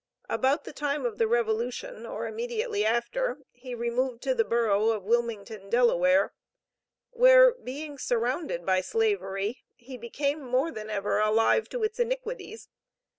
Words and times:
About 0.27 0.63
the 0.63 0.73
time 0.73 1.05
of 1.05 1.19
the 1.19 1.27
Revolution, 1.27 2.07
or 2.07 2.25
immediately 2.25 2.83
after, 2.83 3.37
he 3.51 3.75
removed 3.75 4.23
to 4.23 4.33
the 4.33 4.43
borough 4.43 4.89
of 4.89 5.03
Wilmington, 5.03 5.69
Delaware, 5.69 6.33
where, 7.11 7.51
being 7.53 7.99
surrounded 7.99 8.65
by 8.65 8.81
slavery, 8.81 9.59
he 9.75 9.97
became 9.97 10.41
more 10.41 10.71
than 10.71 10.89
ever 10.89 11.19
alive 11.19 11.69
to 11.69 11.83
its 11.83 11.99
iniquities. 11.99 12.67